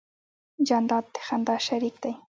جانداد 0.67 1.05
د 1.13 1.15
خندا 1.25 1.55
شریک 1.67 1.95
دی. 2.03 2.13